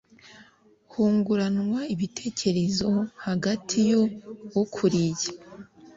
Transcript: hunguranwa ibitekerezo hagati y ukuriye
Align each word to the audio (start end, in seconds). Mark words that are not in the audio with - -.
hunguranwa 0.91 1.79
ibitekerezo 1.93 2.89
hagati 3.25 3.77
y 3.89 3.91
ukuriye 4.63 5.29